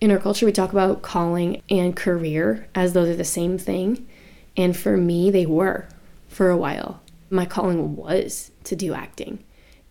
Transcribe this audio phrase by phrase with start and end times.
[0.00, 4.08] In our culture, we talk about calling and career as though they're the same thing.
[4.56, 5.88] And for me, they were
[6.28, 7.02] for a while.
[7.28, 9.44] My calling was to do acting.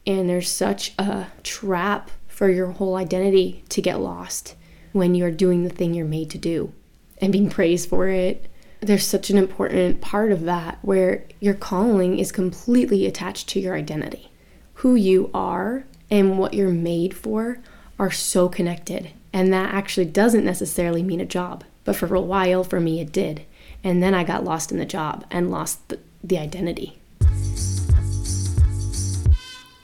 [0.08, 4.56] And there's such a trap for your whole identity to get lost
[4.94, 6.74] when you're doing the thing you're made to do
[7.22, 8.50] and being praised for it.
[8.82, 13.76] There's such an important part of that where your calling is completely attached to your
[13.76, 14.32] identity.
[14.76, 17.60] Who you are and what you're made for
[18.00, 19.12] are so connected.
[19.32, 21.64] And that actually doesn't necessarily mean a job.
[21.84, 23.46] But for a while, for me, it did.
[23.84, 27.00] And then I got lost in the job and lost the, the identity.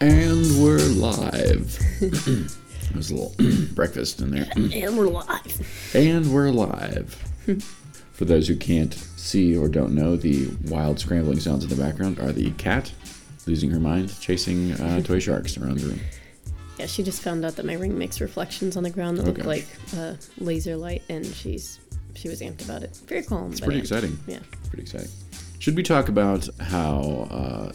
[0.01, 1.79] And we're live.
[2.91, 3.33] There's a little
[3.73, 4.47] breakfast in there.
[4.55, 5.95] And we're live.
[5.95, 7.13] And we're live.
[8.11, 12.19] For those who can't see or don't know, the wild scrambling sounds in the background
[12.19, 12.91] are the cat
[13.45, 15.99] losing her mind, chasing uh, toy sharks around the room.
[16.77, 19.39] Yeah, she just found out that my ring makes reflections on the ground that look
[19.39, 19.47] Okay.
[19.47, 21.79] like uh, laser light, and she's
[22.15, 22.95] she was amped about it.
[23.07, 23.51] Very calm.
[23.51, 23.83] It's pretty amped.
[23.83, 24.19] exciting.
[24.27, 24.39] Yeah.
[24.59, 25.09] It's pretty exciting.
[25.59, 27.71] Should we talk about how uh,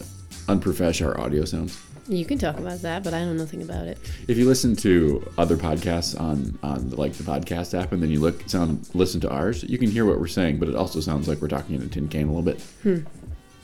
[0.47, 1.79] unprofesh our audio sounds?
[2.07, 3.97] You can talk about that, but I know nothing about it.
[4.27, 8.19] If you listen to other podcasts on on like the podcast app, and then you
[8.19, 11.27] look sound listen to ours, you can hear what we're saying, but it also sounds
[11.27, 12.61] like we're talking in a tin can a little bit.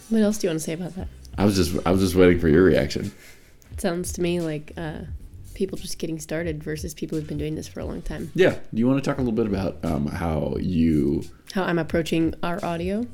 [0.10, 1.08] What else do you want to say about that?
[1.38, 3.12] I was just I was just waiting for your reaction.
[3.72, 5.00] It sounds to me like uh,
[5.58, 8.32] people just getting started versus people who've been doing this for a long time.
[8.36, 8.52] Yeah.
[8.52, 11.24] Do you want to talk a little bit about um, how you?
[11.52, 13.06] How I'm approaching our audio.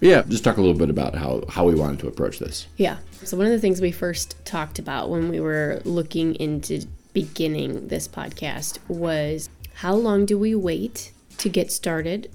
[0.00, 2.66] Yeah, just talk a little bit about how how we wanted to approach this.
[2.76, 2.98] Yeah.
[3.22, 7.86] So one of the things we first talked about when we were looking into beginning
[7.86, 12.30] this podcast was how long do we wait to get started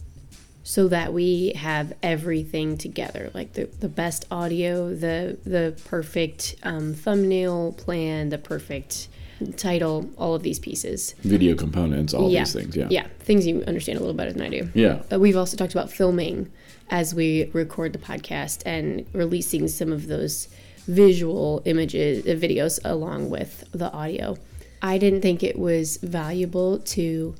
[0.63, 6.93] so that we have everything together like the, the best audio the the perfect um,
[6.93, 9.07] thumbnail plan the perfect
[9.57, 12.75] title all of these pieces Video components, all yeah these things.
[12.75, 12.87] Yeah.
[12.89, 15.01] yeah things you understand a little better than i do Yeah.
[15.11, 16.51] uh, we've also talked about filming
[16.89, 20.47] as we record the podcast and releasing some of those
[20.87, 24.37] visual images, uh, videos along with the audio.
[24.81, 27.35] I didn't think it was valuable to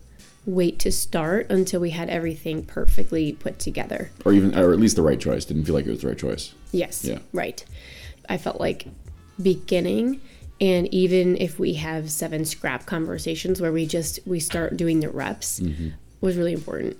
[0.45, 4.11] wait to start until we had everything perfectly put together.
[4.25, 5.45] Or even, or at least the right choice.
[5.45, 6.53] Didn't feel like it was the right choice.
[6.73, 7.05] Yes.
[7.05, 7.19] Yeah.
[7.31, 7.63] Right.
[8.27, 8.87] I felt like
[9.41, 10.19] beginning
[10.59, 15.09] and even if we have seven scrap conversations where we just we start doing the
[15.09, 15.89] reps mm-hmm.
[16.21, 16.97] was really important.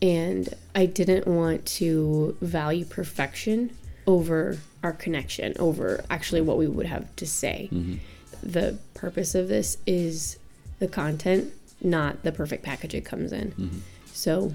[0.00, 3.76] And I didn't want to value perfection
[4.06, 7.68] over our connection, over actually what we would have to say.
[7.72, 7.96] Mm-hmm.
[8.42, 10.38] The purpose of this is
[10.78, 13.52] the content, not the perfect package it comes in.
[13.52, 13.78] Mm-hmm.
[14.06, 14.54] So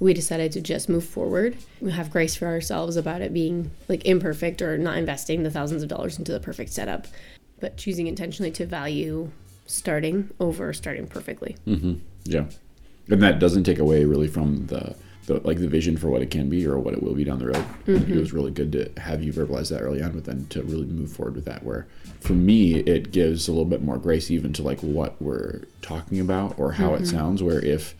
[0.00, 1.56] we decided to just move forward.
[1.80, 5.82] We have grace for ourselves about it being like imperfect or not investing the thousands
[5.82, 7.08] of dollars into the perfect setup,
[7.60, 9.30] but choosing intentionally to value
[9.66, 11.56] starting over starting perfectly.
[11.66, 11.94] Mm-hmm.
[12.24, 12.46] Yeah.
[13.10, 14.94] And that doesn't take away really from the,
[15.26, 17.38] the like the vision for what it can be or what it will be down
[17.38, 17.64] the road.
[17.86, 18.18] It mm-hmm.
[18.18, 21.12] was really good to have you verbalize that early on, but then to really move
[21.12, 21.62] forward with that.
[21.62, 21.86] Where
[22.20, 26.20] for me, it gives a little bit more grace even to like what we're talking
[26.20, 27.16] about or how it mm-hmm.
[27.16, 27.42] sounds.
[27.42, 27.94] Where if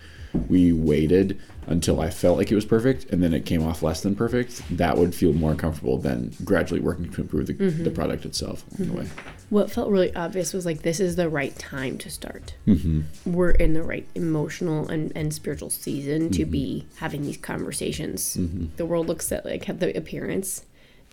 [0.48, 4.00] we waited until I felt like it was perfect and then it came off less
[4.00, 7.84] than perfect, that would feel more comfortable than gradually working to improve the, mm-hmm.
[7.84, 8.98] the product itself along the mm-hmm.
[9.04, 9.10] way.
[9.50, 12.54] What felt really obvious was like this is the right time to start.
[12.66, 13.32] Mm-hmm.
[13.32, 18.36] We're in the right emotional and, and spiritual season to be having these conversations.
[18.76, 20.66] The world looks at like have the appearance,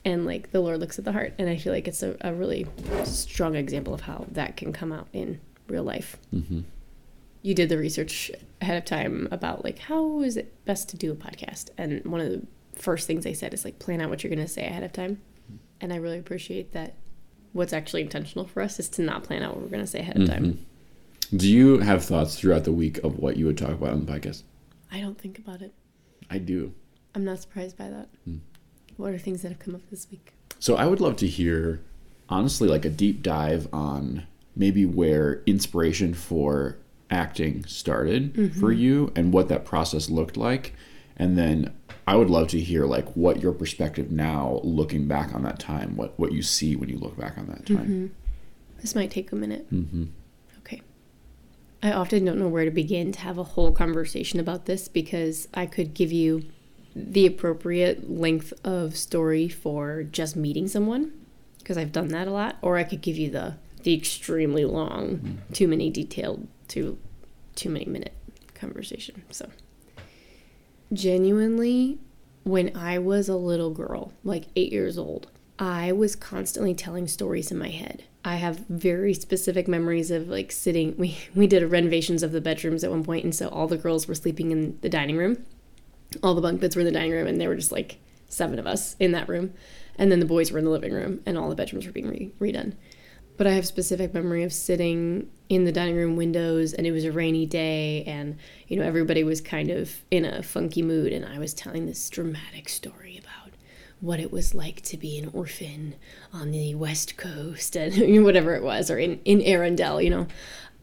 [0.03, 1.33] and like the Lord looks at the heart.
[1.39, 2.67] And I feel like it's a, a really
[3.05, 6.17] strong example of how that can come out in real life.
[7.45, 11.11] You did the research ahead of time about like how is it best to do
[11.11, 12.41] a podcast, and one of the
[12.73, 14.91] first things they said is like plan out what you're going to say ahead of
[14.91, 15.21] time.
[15.45, 15.57] Mm-hmm.
[15.81, 16.95] And I really appreciate that
[17.53, 19.99] what's actually intentional for us is to not plan out what we're going to say
[19.99, 20.43] ahead of time.
[20.43, 21.37] Mm-hmm.
[21.37, 24.11] Do you have thoughts throughout the week of what you would talk about on the
[24.11, 24.41] podcast?
[24.91, 25.71] I don't think about it.
[26.31, 26.73] I do.
[27.13, 28.09] I'm not surprised by that.
[28.27, 28.39] Mm.
[28.97, 30.33] What are things that have come up this week?
[30.57, 31.81] So I would love to hear,
[32.27, 36.77] honestly, like a deep dive on maybe where inspiration for
[37.09, 38.59] acting started mm-hmm.
[38.59, 40.73] for you and what that process looked like.
[41.17, 41.73] And then
[42.07, 45.95] I would love to hear like what your perspective now looking back on that time,
[45.95, 47.77] what what you see when you look back on that time.
[47.77, 48.07] Mm-hmm.
[48.81, 49.71] This might take a minute.
[49.73, 50.05] Mm-hmm.
[50.59, 50.81] Okay.
[51.81, 55.47] I often don't know where to begin to have a whole conversation about this because
[55.53, 56.45] I could give you
[56.95, 61.11] the appropriate length of story for just meeting someone
[61.59, 65.17] because I've done that a lot, or I could give you the the extremely long,
[65.17, 65.53] mm-hmm.
[65.53, 66.97] too many detailed, too
[67.55, 68.13] too many minute
[68.53, 69.23] conversation.
[69.31, 69.49] So
[70.93, 71.99] genuinely
[72.43, 75.27] when I was a little girl, like eight years old,
[75.57, 78.03] I was constantly telling stories in my head.
[78.23, 80.95] I have very specific memories of like sitting.
[80.97, 84.07] We we did renovations of the bedrooms at one point, and so all the girls
[84.07, 85.43] were sleeping in the dining room.
[86.23, 87.97] All the bunk beds were in the dining room, and there were just like
[88.29, 89.53] seven of us in that room,
[89.97, 92.09] and then the boys were in the living room, and all the bedrooms were being
[92.09, 92.73] re- redone.
[93.37, 97.03] But I have specific memory of sitting in the dining room windows, and it was
[97.03, 98.37] a rainy day, and
[98.67, 102.09] you know everybody was kind of in a funky mood, and I was telling this
[102.09, 103.53] dramatic story about
[103.99, 105.95] what it was like to be an orphan
[106.33, 110.27] on the west coast and whatever it was or in in Arundel, you know.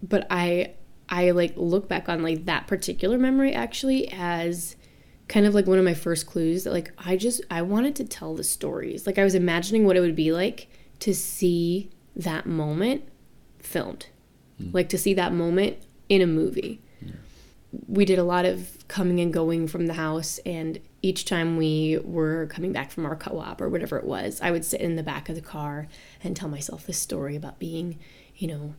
[0.03, 0.73] But I
[1.09, 4.77] I like look back on like that particular memory actually as
[5.29, 8.05] kind of like one of my first clues that like I just I wanted to
[8.05, 9.07] tell the stories.
[9.07, 10.69] Like I was imagining what it would be like
[11.01, 13.05] to see that moment
[13.59, 14.07] filmed.
[14.61, 14.75] Mm.
[14.75, 15.79] Like to see that moment
[16.09, 16.81] in a movie.
[17.89, 21.99] We did a lot of coming and going from the house and each time we
[22.05, 25.03] were coming back from our co-op or whatever it was, I would sit in the
[25.03, 25.89] back of the car
[26.23, 27.99] and tell myself this story about being,
[28.37, 28.75] you know,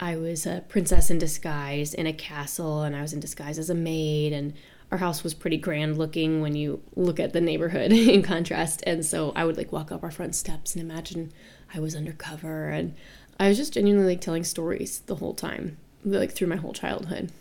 [0.00, 3.70] I was a princess in disguise in a castle and I was in disguise as
[3.70, 4.54] a maid and
[4.92, 9.04] our house was pretty grand looking when you look at the neighborhood in contrast and
[9.04, 11.32] so I would like walk up our front steps and imagine
[11.74, 12.94] I was undercover and
[13.40, 17.32] I was just genuinely like telling stories the whole time like through my whole childhood.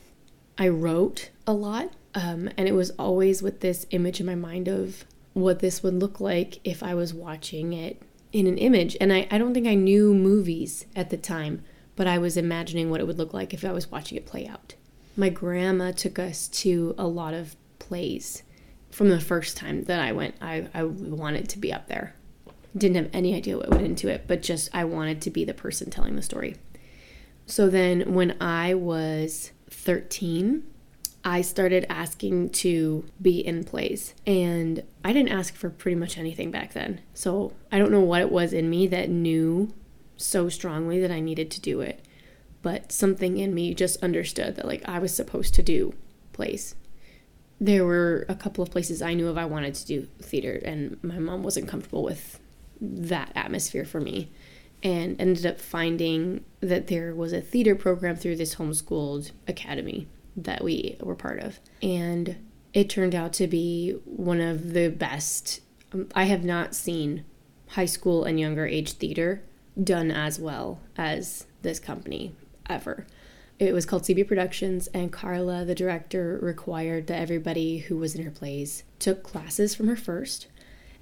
[0.57, 4.68] I wrote a lot um, and it was always with this image in my mind
[4.68, 8.01] of what this would look like if I was watching it
[8.31, 8.95] in an image.
[9.00, 11.63] And I, I don't think I knew movies at the time,
[11.95, 14.48] but I was imagining what it would look like if I was watching it play
[14.48, 14.75] out.
[15.15, 18.43] My grandma took us to a lot of plays
[18.91, 20.35] from the first time that I went.
[20.41, 22.15] I, I wanted to be up there.
[22.77, 25.53] Didn't have any idea what went into it, but just I wanted to be the
[25.53, 26.55] person telling the story.
[27.45, 30.63] So then when I was 13,
[31.23, 34.13] I started asking to be in plays.
[34.25, 37.01] And I didn't ask for pretty much anything back then.
[37.13, 39.73] So I don't know what it was in me that knew
[40.17, 42.03] so strongly that I needed to do it.
[42.61, 45.93] But something in me just understood that, like, I was supposed to do
[46.33, 46.75] plays.
[47.59, 51.03] There were a couple of places I knew of I wanted to do theater, and
[51.03, 52.39] my mom wasn't comfortable with
[52.79, 54.31] that atmosphere for me.
[54.83, 60.63] And ended up finding that there was a theater program through this homeschooled academy that
[60.63, 61.59] we were part of.
[61.83, 62.37] And
[62.73, 65.61] it turned out to be one of the best.
[65.93, 67.25] Um, I have not seen
[67.69, 69.43] high school and younger age theater
[69.81, 72.35] done as well as this company
[72.71, 73.06] ever.
[73.59, 78.23] It was called CB Productions, and Carla, the director, required that everybody who was in
[78.23, 80.47] her plays took classes from her first,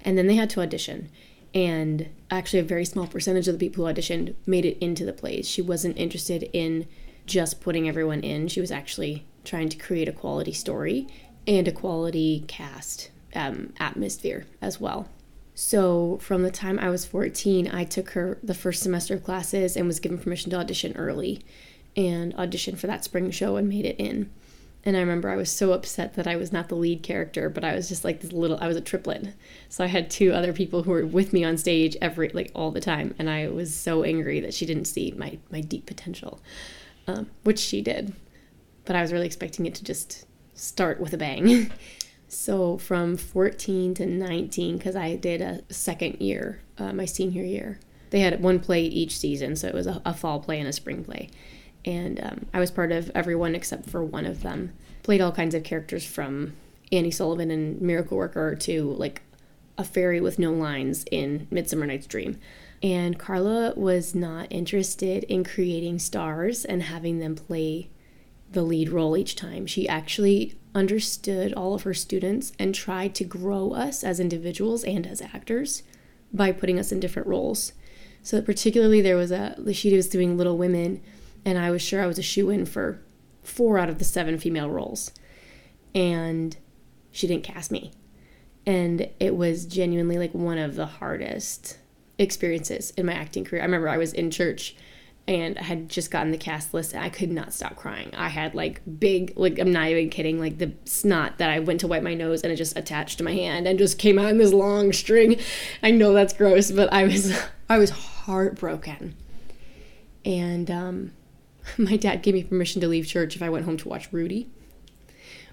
[0.02, 1.08] and then they had to audition.
[1.54, 5.12] And actually, a very small percentage of the people who auditioned made it into the
[5.12, 5.48] plays.
[5.48, 6.86] She wasn't interested in
[7.24, 8.48] just putting everyone in.
[8.48, 11.06] She was actually trying to create a quality story
[11.46, 15.08] and a quality cast um, atmosphere as well.
[15.62, 19.76] So, from the time I was 14, I took her the first semester of classes
[19.76, 21.42] and was given permission to audition early
[21.94, 24.30] and auditioned for that spring show and made it in.
[24.86, 27.62] And I remember I was so upset that I was not the lead character, but
[27.62, 29.34] I was just like this little, I was a triplet.
[29.68, 32.70] So I had two other people who were with me on stage every, like all
[32.70, 33.14] the time.
[33.18, 36.40] And I was so angry that she didn't see my, my deep potential
[37.06, 38.14] um, which she did.
[38.86, 40.24] But I was really expecting it to just
[40.54, 41.70] start with a bang.
[42.30, 47.80] so from 14 to 19, because I did a second year, uh, my senior year,
[48.10, 49.56] they had one play each season.
[49.56, 51.28] So it was a, a fall play and a spring play.
[51.84, 54.72] And um, I was part of everyone except for one of them.
[55.02, 56.54] Played all kinds of characters from
[56.92, 59.22] Annie Sullivan and Miracle Worker to like
[59.76, 62.38] a fairy with no lines in Midsummer Night's Dream.
[62.80, 67.90] And Carla was not interested in creating stars and having them play
[68.52, 69.66] the lead role each time.
[69.66, 75.06] She actually understood all of her students and tried to grow us as individuals and
[75.06, 75.82] as actors
[76.32, 77.72] by putting us in different roles.
[78.22, 81.02] So particularly there was a she was doing Little Women
[81.44, 83.00] and I was sure I was a shoe in for
[83.42, 85.12] four out of the seven female roles.
[85.94, 86.56] And
[87.10, 87.92] she didn't cast me.
[88.66, 91.78] And it was genuinely like one of the hardest
[92.18, 93.62] experiences in my acting career.
[93.62, 94.76] I remember I was in church
[95.26, 98.10] and I had just gotten the cast list and I could not stop crying.
[98.16, 101.80] I had like big, like, I'm not even kidding, like the snot that I went
[101.80, 104.30] to wipe my nose and it just attached to my hand and just came out
[104.30, 105.38] in this long string.
[105.82, 109.14] I know that's gross, but I was, I was heartbroken.
[110.24, 111.12] And um,
[111.78, 114.48] my dad gave me permission to leave church if I went home to watch Rudy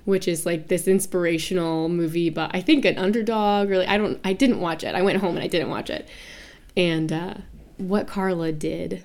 [0.05, 4.31] which is like this inspirational movie but I think an underdog Really, I don't I
[4.31, 4.95] didn't watch it.
[4.95, 6.07] I went home and I didn't watch it.
[6.77, 7.33] And uh,
[7.75, 9.03] what Carla did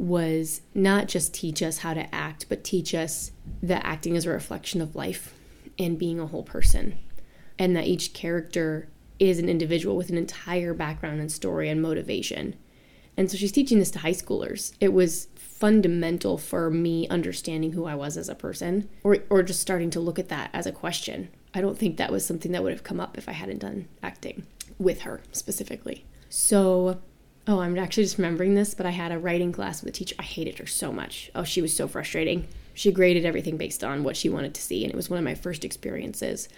[0.00, 4.30] was not just teach us how to act, but teach us that acting is a
[4.30, 5.34] reflection of life
[5.78, 6.98] and being a whole person.
[7.58, 8.88] And that each character
[9.18, 12.56] is an individual with an entire background and story and motivation.
[13.16, 14.72] And so she's teaching this to high schoolers.
[14.80, 19.60] It was fundamental for me understanding who I was as a person or or just
[19.60, 21.28] starting to look at that as a question.
[21.52, 23.86] I don't think that was something that would have come up if I hadn't done
[24.02, 24.46] acting
[24.78, 26.06] with her specifically.
[26.30, 27.00] So,
[27.50, 30.14] oh, I'm actually just remembering this, but I had a writing class with a teacher.
[30.20, 31.32] I hated her so much.
[31.34, 32.46] Oh, she was so frustrating.
[32.74, 35.24] She graded everything based on what she wanted to see, and it was one of
[35.24, 36.48] my first experiences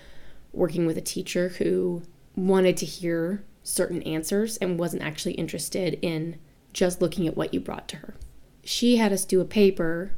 [0.52, 2.02] working with a teacher who
[2.36, 6.38] wanted to hear certain answers and wasn't actually interested in
[6.74, 8.14] just looking at what you brought to her.
[8.62, 10.12] She had us do a paper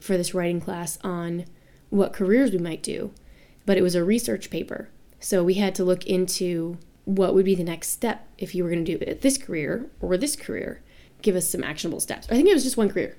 [0.00, 1.44] for this writing class on
[1.90, 3.12] what careers we might do,
[3.64, 4.88] but it was a research paper.
[5.20, 8.70] So we had to look into what would be the next step if you were
[8.70, 10.82] going to do this career or this career.
[11.20, 12.26] Give us some actionable steps.
[12.30, 13.16] I think it was just one career.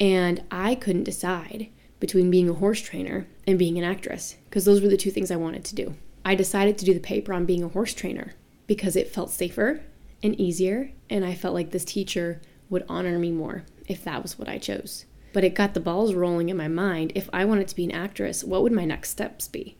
[0.00, 1.68] And I couldn't decide
[2.00, 5.30] between being a horse trainer and being an actress because those were the two things
[5.30, 5.94] I wanted to do.
[6.24, 8.34] I decided to do the paper on being a horse trainer
[8.66, 9.82] because it felt safer
[10.22, 14.38] and easier, and I felt like this teacher would honor me more if that was
[14.38, 15.04] what I chose.
[15.32, 17.12] But it got the balls rolling in my mind.
[17.14, 19.76] If I wanted to be an actress, what would my next steps be?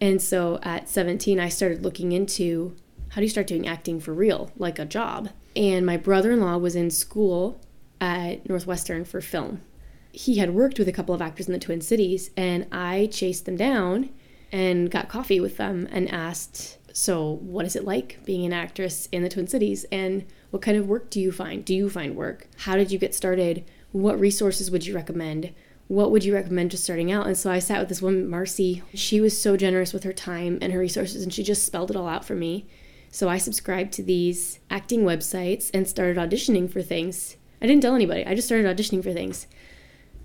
[0.00, 2.74] And so at 17, I started looking into
[3.12, 5.28] how do you start doing acting for real, like a job?
[5.54, 7.60] And my brother in law was in school
[8.00, 9.60] at Northwestern for film.
[10.12, 13.44] He had worked with a couple of actors in the Twin Cities, and I chased
[13.44, 14.08] them down
[14.50, 19.10] and got coffee with them and asked, So, what is it like being an actress
[19.12, 19.84] in the Twin Cities?
[19.92, 21.66] And what kind of work do you find?
[21.66, 22.48] Do you find work?
[22.60, 23.64] How did you get started?
[23.92, 25.52] What resources would you recommend?
[25.88, 27.26] What would you recommend just starting out?
[27.26, 28.82] And so I sat with this woman, Marcy.
[28.94, 31.96] She was so generous with her time and her resources, and she just spelled it
[31.96, 32.66] all out for me.
[33.12, 37.36] So I subscribed to these acting websites and started auditioning for things.
[37.60, 39.46] I didn't tell anybody, I just started auditioning for things.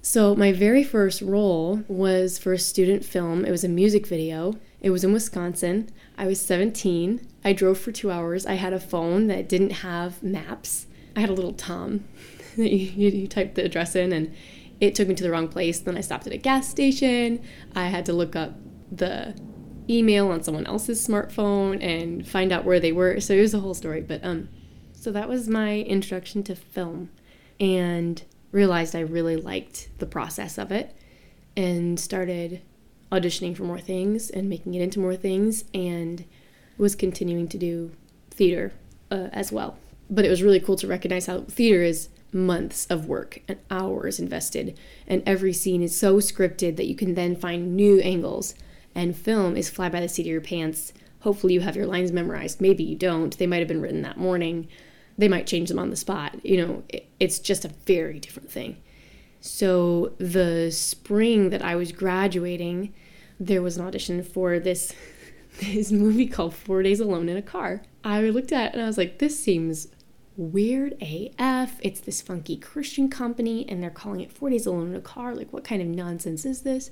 [0.01, 3.43] So my very first role was for a student film.
[3.43, 4.53] It was a music video.
[4.79, 5.89] It was in Wisconsin.
[6.17, 7.27] I was 17.
[7.43, 8.45] I drove for two hours.
[8.45, 10.87] I had a phone that didn't have maps.
[11.13, 12.05] I had a little Tom
[12.55, 14.33] that you, you, typed the address in, and
[14.79, 15.81] it took me to the wrong place.
[15.81, 17.41] Then I stopped at a gas station.
[17.75, 18.53] I had to look up
[18.89, 19.35] the
[19.89, 23.19] email on someone else's smartphone and find out where they were.
[23.19, 24.01] So it was a whole story.
[24.01, 24.49] But um,
[24.93, 27.09] so that was my introduction to film,
[27.59, 30.95] and realized I really liked the process of it,
[31.55, 32.61] and started
[33.11, 36.25] auditioning for more things and making it into more things, and
[36.77, 37.91] was continuing to do
[38.31, 38.73] theater
[39.11, 39.77] uh, as well.
[40.09, 44.19] But it was really cool to recognize how theater is months of work and hours
[44.19, 44.77] invested,
[45.07, 48.53] and every scene is so scripted that you can then find new angles
[48.97, 50.91] and film is fly by the seat of your pants.
[51.19, 52.59] Hopefully, you have your lines memorized.
[52.59, 53.37] Maybe you don't.
[53.37, 54.67] They might have been written that morning.
[55.19, 56.43] They might change them on the spot.
[56.43, 56.83] You know,
[57.19, 58.77] it's just a very different thing.
[59.39, 62.91] So, the spring that I was graduating,
[63.39, 64.95] there was an audition for this
[65.59, 67.83] this movie called Four Days Alone in a Car.
[68.03, 69.89] I looked at it and I was like, this seems
[70.35, 71.79] weird AF.
[71.81, 75.35] It's this funky Christian company and they're calling it Four Days Alone in a Car.
[75.35, 76.89] Like, what kind of nonsense is this?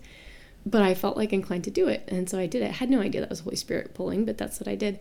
[0.65, 2.07] But I felt like inclined to do it.
[2.07, 2.69] And so I did it.
[2.69, 4.99] I had no idea that was Holy Spirit pulling, but that's what I did.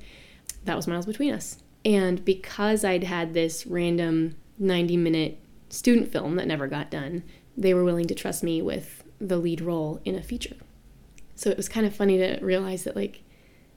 [0.64, 1.59] That was Miles Between Us.
[1.85, 7.25] And because I'd had this random 90 minute student film that never got done,
[7.56, 10.56] they were willing to trust me with the lead role in a feature.
[11.37, 13.23] So it was kind of funny to realize that, like,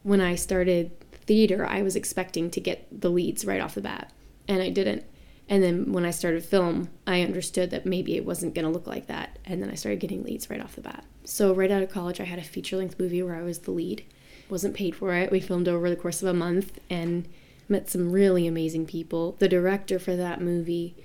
[0.03, 4.13] when I started theater, I was expecting to get the leads right off the bat,
[4.47, 5.03] and I didn't.
[5.49, 8.87] And then when I started film, I understood that maybe it wasn't going to look
[8.87, 9.39] like that.
[9.45, 11.05] And then I started getting leads right off the bat.
[11.23, 13.71] So, right out of college, I had a feature length movie where I was the
[13.71, 14.03] lead.
[14.49, 15.31] Wasn't paid for it.
[15.31, 17.27] We filmed over the course of a month and
[17.69, 19.35] met some really amazing people.
[19.39, 20.95] The director for that movie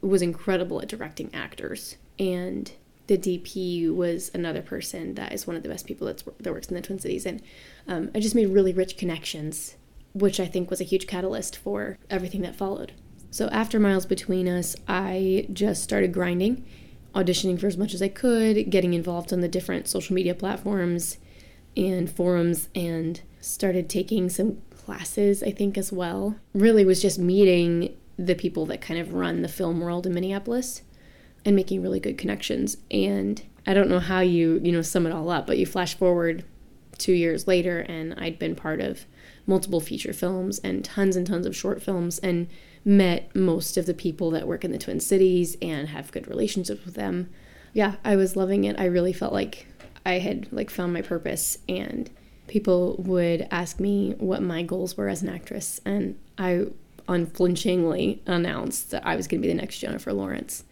[0.00, 1.96] was incredible at directing actors.
[2.18, 2.70] And
[3.06, 6.68] the DP was another person that is one of the best people that's, that works
[6.68, 7.26] in the Twin Cities.
[7.26, 7.42] And
[7.88, 9.76] um, I just made really rich connections,
[10.12, 12.92] which I think was a huge catalyst for everything that followed.
[13.30, 16.64] So after Miles Between Us, I just started grinding,
[17.14, 21.18] auditioning for as much as I could, getting involved on the different social media platforms
[21.76, 26.36] and forums, and started taking some classes, I think, as well.
[26.52, 30.82] Really was just meeting the people that kind of run the film world in Minneapolis
[31.44, 32.76] and making really good connections.
[32.90, 35.96] And I don't know how you, you know, sum it all up, but you flash
[35.96, 36.44] forward
[36.98, 39.06] two years later, and I'd been part of
[39.46, 42.48] multiple feature films and tons and tons of short films and
[42.84, 46.84] met most of the people that work in the Twin Cities and have good relationships
[46.84, 47.30] with them.
[47.72, 48.78] Yeah, I was loving it.
[48.78, 49.66] I really felt like
[50.04, 52.10] I had like found my purpose and
[52.46, 56.66] people would ask me what my goals were as an actress and I
[57.08, 60.64] unflinchingly announced that I was going to be the next Jennifer Lawrence.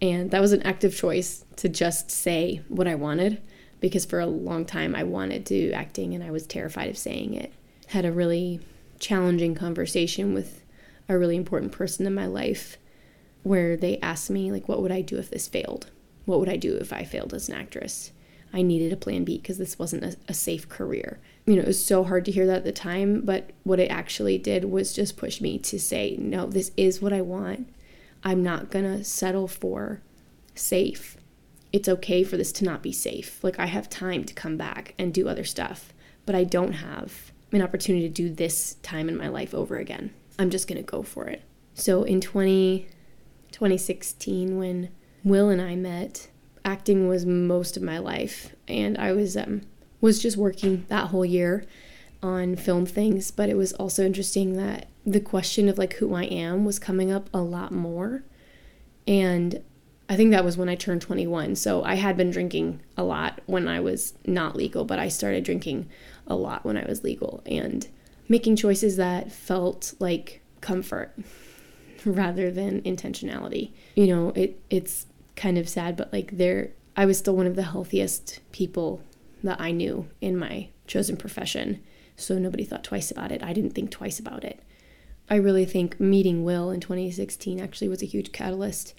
[0.00, 3.40] And that was an active choice to just say what I wanted
[3.80, 7.34] because for a long time I wanted to acting and I was terrified of saying
[7.34, 7.52] it.
[7.88, 8.60] Had a really
[8.98, 10.62] challenging conversation with
[11.08, 12.76] a really important person in my life
[13.42, 15.90] where they asked me like what would I do if this failed?
[16.24, 18.12] What would I do if I failed as an actress?
[18.52, 21.18] I needed a plan B because this wasn't a, a, safe career.
[21.46, 23.90] You know, it was so hard to hear that at the time, but what it
[23.90, 27.68] actually did was just push me to say, no, this is what I want.
[28.24, 30.00] I'm not gonna settle for
[30.54, 31.16] safe.
[31.72, 33.42] It's okay for this to not be safe.
[33.44, 35.92] Like, I have time to come back and do other stuff,
[36.24, 40.12] but I don't have an opportunity to do this time in my life over again.
[40.38, 41.42] I'm just gonna go for it.
[41.74, 42.88] So in 20,
[43.52, 44.90] 2016, when
[45.24, 46.28] Will and I met,
[46.64, 49.62] acting was most of my life, and I was um,
[50.00, 51.64] was just working that whole year
[52.22, 53.30] on film things.
[53.30, 57.10] But it was also interesting that the question of like who I am was coming
[57.10, 58.22] up a lot more,
[59.06, 59.62] and
[60.08, 61.56] I think that was when I turned 21.
[61.56, 65.44] So I had been drinking a lot when I was not legal, but I started
[65.44, 65.88] drinking
[66.26, 67.86] a lot when I was legal and
[68.28, 71.14] making choices that felt like comfort
[72.04, 73.72] rather than intentionality.
[73.94, 75.06] You know, it it's
[75.36, 79.02] kind of sad, but like there I was still one of the healthiest people
[79.42, 81.82] that I knew in my chosen profession.
[82.16, 83.42] So nobody thought twice about it.
[83.42, 84.60] I didn't think twice about it.
[85.30, 88.94] I really think meeting Will in 2016 actually was a huge catalyst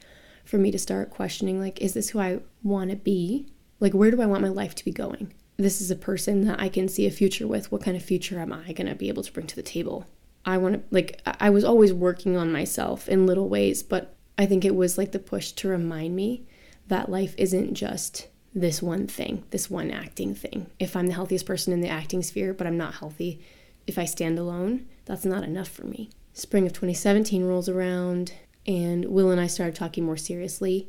[0.45, 3.48] for me to start questioning like is this who I want to be?
[3.79, 5.33] Like where do I want my life to be going?
[5.60, 7.70] This is a person that I can see a future with.
[7.70, 10.08] What kind of future am I going to be able to bring to the table?
[10.46, 14.46] I want to like I was always working on myself in little ways, but I
[14.46, 16.46] think it was like the push to remind me
[16.88, 20.68] that life isn't just this one thing, this one acting thing.
[20.80, 23.42] If I'm the healthiest person in the acting sphere, but I'm not healthy,
[23.86, 26.10] if I stand alone, that's not enough for me.
[26.32, 28.32] Spring of 2017 rolls around,
[28.66, 30.88] and Will and I started talking more seriously.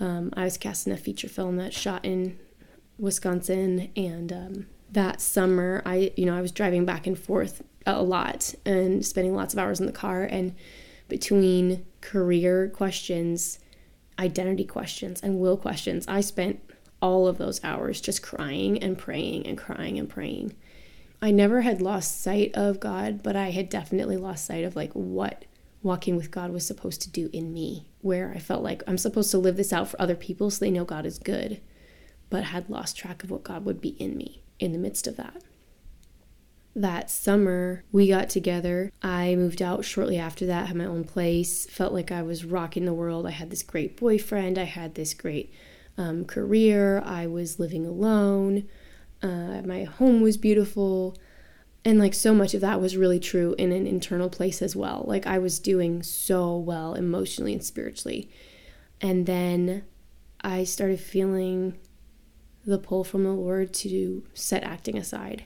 [0.00, 2.38] Um, I was cast in a feature film that shot in
[2.98, 8.02] Wisconsin, and um, that summer, I you know I was driving back and forth a
[8.02, 10.54] lot and spending lots of hours in the car, and
[11.08, 13.58] between career questions,
[14.18, 16.60] identity questions, and will questions, I spent
[17.02, 20.54] all of those hours just crying and praying and crying and praying.
[21.20, 24.92] I never had lost sight of God, but I had definitely lost sight of like
[24.92, 25.44] what
[25.82, 29.30] walking with God was supposed to do in me, where I felt like I'm supposed
[29.30, 31.60] to live this out for other people so they know God is good,
[32.30, 35.16] but had lost track of what God would be in me in the midst of
[35.16, 35.42] that.
[36.74, 38.92] That summer, we got together.
[39.02, 42.84] I moved out shortly after that, had my own place, felt like I was rocking
[42.84, 43.26] the world.
[43.26, 45.52] I had this great boyfriend, I had this great
[45.96, 48.68] um, career, I was living alone,
[49.22, 51.16] uh, my home was beautiful
[51.84, 55.04] and like so much of that was really true in an internal place as well
[55.06, 58.28] like i was doing so well emotionally and spiritually
[59.00, 59.84] and then
[60.42, 61.78] i started feeling
[62.66, 65.44] the pull from the lord to set acting aside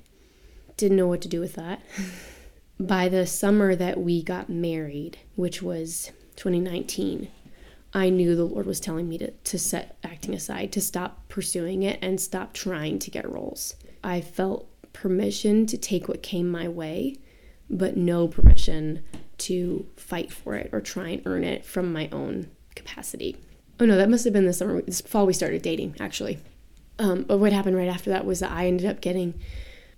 [0.76, 1.82] didn't know what to do with that
[2.80, 7.28] by the summer that we got married which was 2019
[7.92, 11.82] i knew the lord was telling me to, to set acting aside to stop pursuing
[11.82, 16.68] it and stop trying to get roles i felt permission to take what came my
[16.68, 17.16] way,
[17.68, 19.02] but no permission
[19.38, 23.36] to fight for it or try and earn it from my own capacity.
[23.78, 26.38] Oh no, that must have been the summer, this fall we started dating, actually.
[27.00, 29.34] Um, but what happened right after that was that I ended up getting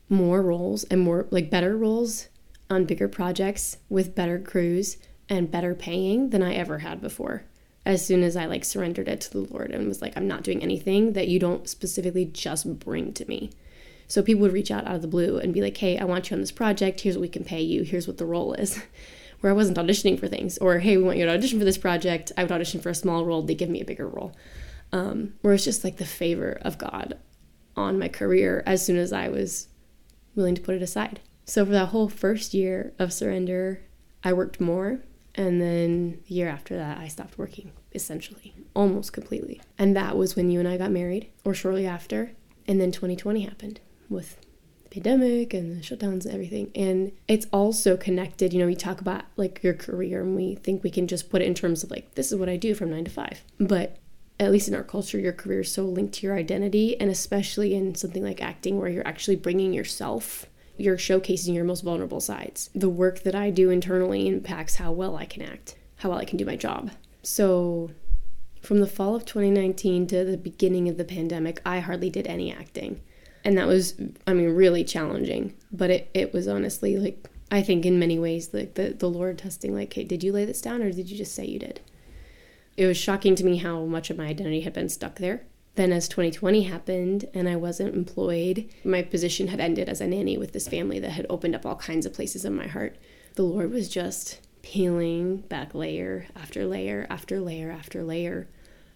[0.09, 2.29] more roles and more, like, better roles
[2.71, 4.97] on bigger projects with better crews
[5.29, 7.43] and better paying than I ever had before.
[7.85, 10.45] As soon as I like surrendered it to the Lord and was like, I'm not
[10.45, 13.51] doing anything that you don't specifically just bring to me.
[14.07, 16.31] So people would reach out out of the blue and be like, hey, I want
[16.31, 17.01] you on this project.
[17.01, 17.83] Here's what we can pay you.
[17.83, 18.81] Here's what the role is.
[19.41, 20.57] Where I wasn't auditioning for things.
[20.59, 22.31] Or, hey, we want you to audition for this project.
[22.37, 23.43] I would audition for a small role.
[23.43, 24.37] They give me a bigger role.
[24.93, 27.17] Um, where it's just like the favor of God
[27.77, 29.69] on my career as soon as I was
[30.35, 31.21] willing to put it aside.
[31.45, 33.81] So for that whole first year of surrender,
[34.23, 35.01] I worked more.
[35.35, 39.61] And then the year after that, I stopped working, essentially, almost completely.
[39.79, 42.33] And that was when you and I got married, or shortly after.
[42.69, 44.37] And then 2020 happened with
[44.85, 46.71] the pandemic and the shutdowns and everything.
[46.75, 50.83] And it's also connected, you know, we talk about like your career and we think
[50.83, 52.91] we can just put it in terms of like, this is what I do from
[52.91, 53.43] nine to five.
[53.59, 53.97] But
[54.43, 57.01] at least in our culture, your career is so linked to your identity.
[57.01, 60.47] And especially in something like acting, where you're actually bringing yourself
[60.79, 62.71] you're showcasing your most vulnerable sides.
[62.75, 66.25] The work that I do internally impacts how well I can act, how well I
[66.25, 66.91] can do my job.
[67.23, 67.91] So,
[68.63, 72.51] from the fall of 2019 to the beginning of the pandemic, I hardly did any
[72.51, 73.03] acting
[73.45, 73.95] and that was
[74.27, 78.53] i mean really challenging but it, it was honestly like i think in many ways
[78.53, 81.17] like the, the lord testing like hey did you lay this down or did you
[81.17, 81.81] just say you did
[82.83, 85.93] it was shocking to me how much of my identity had been stuck there then
[85.93, 90.53] as 2020 happened and i wasn't employed my position had ended as a nanny with
[90.53, 92.97] this family that had opened up all kinds of places in my heart
[93.35, 98.49] the lord was just peeling back layer after layer after layer after layer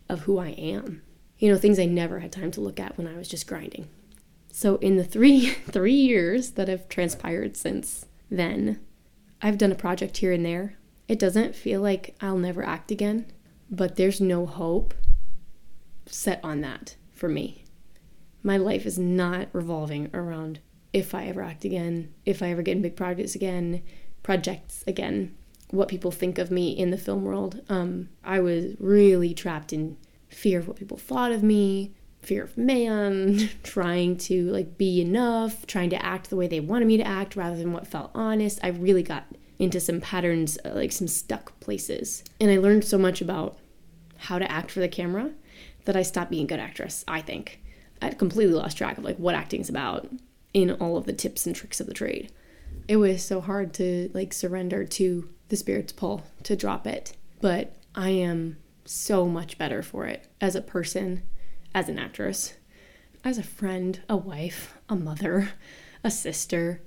[0.08, 1.02] of who I am.
[1.38, 3.88] You know, things I never had time to look at when I was just grinding.
[4.50, 8.80] So in the 3 3 years that have transpired since then,
[9.42, 10.78] I've done a project here and there.
[11.08, 13.26] It doesn't feel like I'll never act again,
[13.70, 14.94] but there's no hope
[16.06, 17.64] set on that for me.
[18.42, 20.60] My life is not revolving around
[20.92, 23.82] if I ever act again, if I ever get in big projects again,
[24.22, 25.34] projects again,
[25.70, 27.60] what people think of me in the film world.
[27.68, 29.96] Um, I was really trapped in
[30.28, 35.66] fear of what people thought of me, fear of man, trying to like be enough,
[35.66, 38.60] trying to act the way they wanted me to act rather than what felt honest.
[38.62, 39.26] I really got
[39.58, 42.22] into some patterns, uh, like some stuck places.
[42.40, 43.58] And I learned so much about
[44.18, 45.30] how to act for the camera
[45.84, 47.60] that I stopped being a good actress, I think.
[48.02, 50.08] I completely lost track of like what acting's about
[50.52, 52.32] in all of the tips and tricks of the trade.
[52.88, 57.16] It was so hard to like surrender to the spirit's pull, to drop it.
[57.40, 61.22] But I am so much better for it as a person,
[61.74, 62.54] as an actress,
[63.24, 65.50] as a friend, a wife, a mother,
[66.04, 66.80] a sister.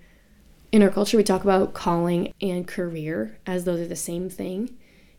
[0.72, 4.78] In our culture, we talk about calling and career as though they're the same thing.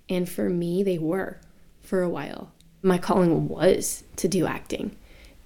[0.08, 1.40] And for me, they were
[1.80, 2.52] for a while.
[2.82, 4.96] My calling was to do acting.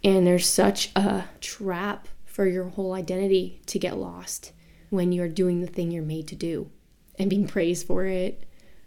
[0.02, 4.52] And there's such a trap for your whole identity to get lost
[4.90, 6.70] when you're doing the thing you're made to do
[7.18, 8.44] and being praised for it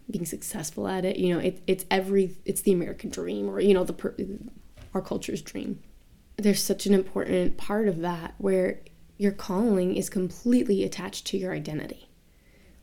[0.09, 1.17] being successful at it.
[1.17, 4.39] You know, it, it's every it's the American dream or you know the
[4.93, 5.81] our culture's dream.
[6.37, 8.81] There's such an important part of that where
[9.17, 12.09] your calling is completely attached to your identity.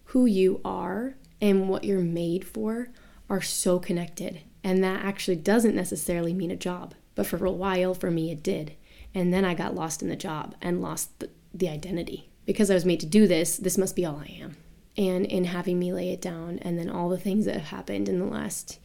[0.07, 2.89] Who you are and what you're made for
[3.29, 4.41] are so connected.
[4.63, 6.95] And that actually doesn't necessarily mean a job.
[7.15, 8.75] But for a while, for me, it did.
[9.15, 12.31] And then I got lost in the job and lost the, the identity.
[12.47, 14.57] Because I was made to do this, this must be all I am
[14.97, 18.09] and in having me lay it down and then all the things that have happened
[18.09, 18.79] in the last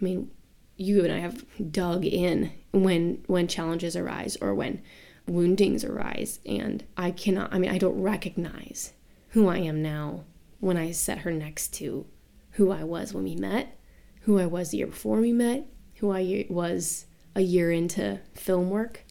[0.00, 0.30] i mean
[0.76, 4.82] you and i have dug in when when challenges arise or when
[5.26, 8.92] woundings arise and i cannot i mean i don't recognize
[9.30, 10.24] who i am now
[10.60, 12.06] when i set her next to
[12.52, 13.78] who i was when we met
[14.22, 18.70] who i was the year before we met who i was a year into film
[18.70, 19.04] work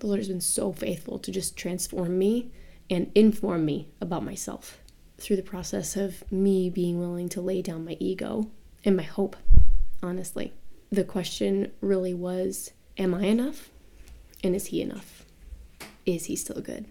[0.00, 2.52] the lord has been so faithful to just transform me
[2.90, 4.80] and inform me about myself
[5.20, 8.50] through the process of me being willing to lay down my ego
[8.84, 9.36] and my hope,
[10.02, 10.54] honestly.
[10.90, 13.70] The question really was Am I enough?
[14.42, 15.19] And is he enough?
[16.06, 16.86] Is he still good?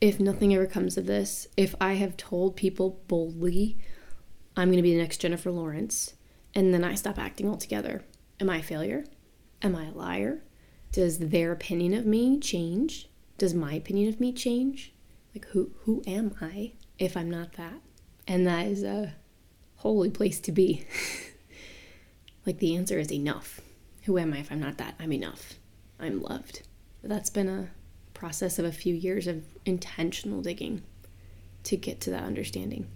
[0.00, 3.78] If nothing ever comes of this, if I have told people boldly,
[4.56, 6.14] I'm going to be the next Jennifer Lawrence,
[6.54, 8.04] and then I stop acting altogether,
[8.40, 9.04] am I a failure?
[9.62, 10.42] Am I a liar?
[10.92, 13.08] Does their opinion of me change?
[13.38, 14.92] Does my opinion of me change?
[15.34, 16.72] Like who who am I?
[16.98, 17.80] if I'm not that.
[18.26, 19.14] And that is a
[19.76, 20.84] holy place to be.
[22.46, 23.60] like the answer is enough.
[24.04, 24.94] Who am I if I'm not that?
[24.98, 25.54] I'm enough.
[25.98, 26.62] I'm loved.
[27.02, 27.70] That's been a
[28.18, 30.82] process of a few years of intentional digging
[31.64, 32.86] to get to that understanding.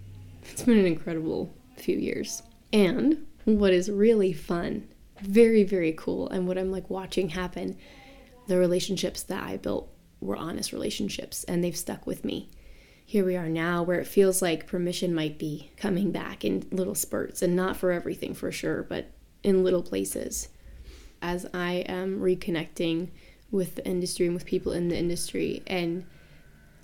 [0.43, 2.43] It's been an incredible few years.
[2.71, 4.87] And what is really fun,
[5.21, 7.77] very, very cool, and what I'm like watching happen,
[8.47, 12.49] the relationships that I built were honest relationships and they've stuck with me
[13.05, 16.95] here we are now where it feels like permission might be coming back in little
[16.95, 19.11] spurts and not for everything for sure, but
[19.43, 20.49] in little places.
[21.21, 23.09] As I am reconnecting
[23.53, 26.05] with the industry and with people in the industry, and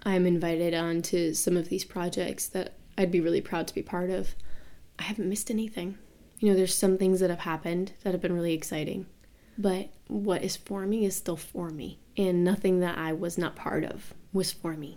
[0.04, 3.82] I'm invited on to some of these projects that I'd be really proud to be
[3.82, 4.36] part of,
[4.98, 5.98] I haven't missed anything.
[6.40, 9.08] You know, there's some things that have happened that have been really exciting,
[9.58, 13.58] but what is for me is still for me, and nothing that I was not
[13.58, 14.96] part of was for me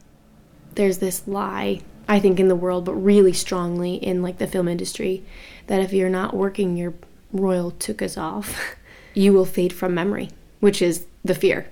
[0.74, 4.66] there's this lie I think in the world, but really strongly in like the film
[4.66, 5.24] industry,
[5.68, 6.94] that if you're not working your
[7.32, 8.76] royal tukas off,
[9.14, 11.66] you will fade from memory, which is the fear.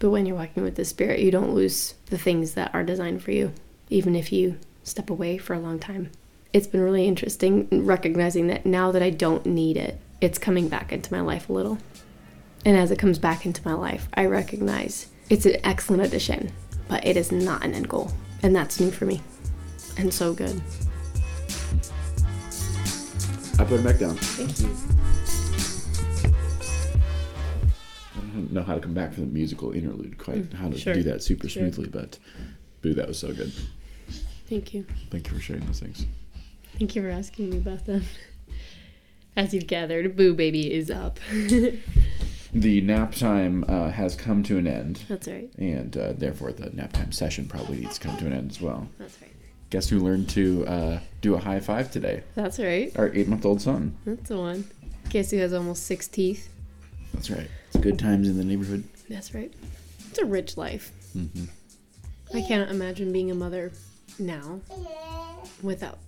[0.00, 3.22] But when you're walking with the spirit, you don't lose the things that are designed
[3.22, 3.52] for you,
[3.88, 6.10] even if you step away for a long time.
[6.52, 10.92] It's been really interesting recognizing that now that I don't need it, it's coming back
[10.92, 11.78] into my life a little.
[12.64, 16.52] And as it comes back into my life, I recognize it's an excellent addition,
[16.88, 18.12] but it is not an end goal.
[18.42, 19.20] And that's new for me.
[19.96, 20.60] And so good.
[23.58, 24.16] I put it back down.
[24.16, 25.01] Thank you.
[28.32, 30.94] Don't know how to come back from the musical interlude, quite Mm, how to sure,
[30.94, 31.62] do that super sure.
[31.62, 32.18] smoothly, but
[32.80, 33.52] boo, that was so good.
[34.48, 34.84] Thank you.
[35.10, 36.06] Thank you for sharing those things.
[36.78, 38.04] Thank you for asking me about them.
[39.36, 41.18] As you've gathered, Boo Baby is up.
[42.54, 45.50] The nap time uh, has come to an end, That's right.
[45.56, 48.60] and uh, therefore the nap time session probably needs to come to an end as
[48.60, 48.88] well.
[48.98, 49.30] That's right.
[49.70, 52.24] guess who learned to uh, do a high five today?
[52.34, 52.92] That's right.
[52.98, 53.96] Our eight month old son.
[54.04, 54.64] That's the one.
[55.08, 56.50] Guess who has almost six teeth?
[57.14, 57.48] That's right.
[57.74, 58.84] It's good times in the neighborhood.
[59.08, 59.50] That's right.
[60.10, 60.92] It's a rich life.
[61.14, 61.44] hmm
[62.34, 63.72] I can't imagine being a mother
[64.18, 64.60] now
[65.62, 65.98] without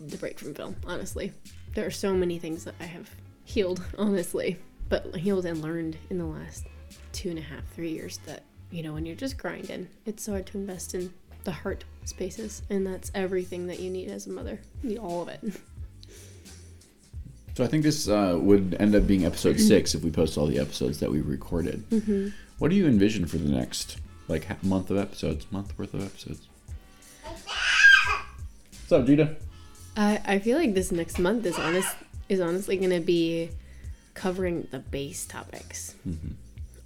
[0.00, 1.32] the break from film, honestly.
[1.74, 3.10] There are so many things that I have
[3.44, 4.56] healed, honestly,
[4.88, 6.66] but healed and learned in the last
[7.12, 10.32] two and a half, three years that, you know, when you're just grinding, it's so
[10.32, 11.12] hard to invest in
[11.44, 14.60] the heart spaces, and that's everything that you need as a mother.
[14.82, 15.42] You need all of it.
[17.60, 20.46] So I think this uh, would end up being episode six if we post all
[20.46, 21.86] the episodes that we recorded.
[21.90, 22.28] Mm-hmm.
[22.58, 26.48] What do you envision for the next like month of episodes, month worth of episodes?
[27.22, 29.36] What's up, Gita?
[29.94, 31.94] I, I feel like this next month is honest
[32.30, 33.50] is honestly going to be
[34.14, 35.96] covering the base topics.
[36.08, 36.28] Mm-hmm.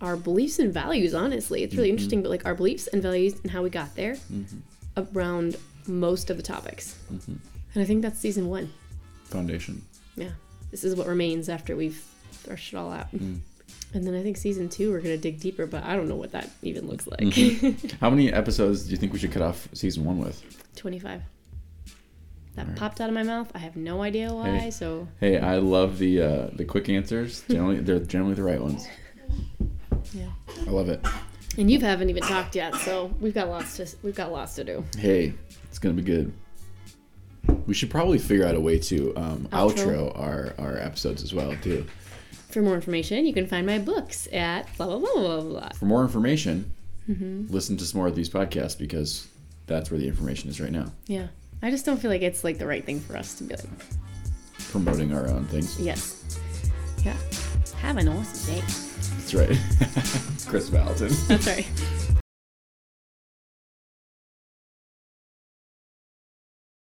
[0.01, 1.63] Our beliefs and values, honestly.
[1.63, 5.17] It's really interesting, but like our beliefs and values and how we got there Mm-hmm.
[5.17, 5.55] around
[5.87, 6.97] most of the topics.
[7.13, 7.37] Mhm.
[7.75, 8.73] And I think that's season one.
[9.27, 9.81] Foundation.
[10.17, 10.31] Yeah.
[10.75, 13.09] This is what remains after we've threshed it all out.
[13.15, 13.39] Mm.
[13.93, 16.17] And then I think season two, we're going to dig deeper, but I don't know
[16.17, 17.21] what that even looks like.
[17.21, 17.97] Mm-hmm.
[18.01, 20.43] How many episodes do you think we should cut off season one with?
[20.75, 21.23] 25.
[22.57, 22.77] That Alright.
[22.77, 23.53] popped out of my mouth.
[23.55, 24.71] I have no idea why, Hey.
[24.73, 27.45] so Hey, I love the uh, the quick answers.
[27.49, 28.89] Generally, they're generally the right ones.
[30.13, 30.27] yeah.
[30.67, 31.07] I love it.
[31.57, 34.65] And you haven't even talked yet, so we've got lots to we've got lots to
[34.65, 34.85] do.
[34.99, 35.35] Hey,
[35.69, 36.33] it's gonna be good.
[37.67, 39.75] We should probably figure out a way to um, Outro.
[40.13, 41.87] outro our our episodes as well too.
[42.51, 45.69] For more information, you can find my books at blah blah blah blah blah.
[45.71, 46.73] For more information,
[47.09, 47.53] Mm-hmm.
[47.53, 49.29] listen to some more of these podcasts because
[49.67, 50.91] that's where the information is right now.
[51.07, 51.27] Yeah,
[51.63, 53.67] I just don't feel like it's like the right thing for us to be like,
[54.71, 55.79] Promoting our own things.
[55.79, 56.39] yes,
[57.05, 57.15] yeah.
[57.83, 58.61] Have an awesome day.
[58.63, 60.47] That's right.
[60.49, 61.13] Chris Valentin.
[61.29, 61.67] That's right.